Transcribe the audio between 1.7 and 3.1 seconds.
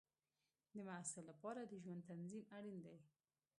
ژوند تنظیم اړین دی.